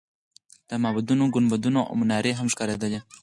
د 0.69 0.71
معبدونو 0.83 1.25
ګنبدونه 1.35 1.79
او 1.87 1.93
منارې 2.01 2.33
هم 2.39 2.47
ښکارېدلې. 2.53 2.99